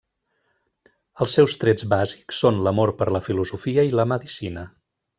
Els 1.25 1.35
seus 1.39 1.53
trets 1.65 1.87
bàsics 1.93 2.39
són 2.45 2.65
l'amor 2.69 2.95
per 3.03 3.09
la 3.17 3.25
filosofia 3.31 3.89
i 3.93 3.97
la 4.01 4.11
medicina. 4.15 4.69